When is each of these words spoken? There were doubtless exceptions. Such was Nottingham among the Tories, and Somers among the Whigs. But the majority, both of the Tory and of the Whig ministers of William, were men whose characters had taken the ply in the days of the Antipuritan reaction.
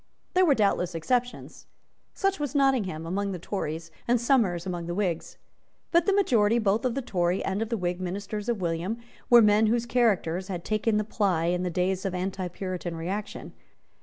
There 0.33 0.47
were 0.47 0.55
doubtless 0.55 0.95
exceptions. 0.95 1.67
Such 2.15 2.39
was 2.39 2.55
Nottingham 2.55 3.05
among 3.05 3.33
the 3.33 3.37
Tories, 3.37 3.91
and 4.07 4.19
Somers 4.19 4.65
among 4.65 4.87
the 4.87 4.95
Whigs. 4.95 5.37
But 5.91 6.07
the 6.07 6.13
majority, 6.13 6.57
both 6.57 6.85
of 6.85 6.95
the 6.95 7.03
Tory 7.03 7.45
and 7.45 7.61
of 7.61 7.69
the 7.69 7.77
Whig 7.77 8.01
ministers 8.01 8.49
of 8.49 8.59
William, 8.61 8.97
were 9.29 9.43
men 9.43 9.67
whose 9.67 9.85
characters 9.85 10.47
had 10.47 10.65
taken 10.65 10.97
the 10.97 11.03
ply 11.03 11.45
in 11.53 11.61
the 11.61 11.69
days 11.69 12.03
of 12.03 12.13
the 12.13 12.17
Antipuritan 12.17 12.95
reaction. 12.97 13.53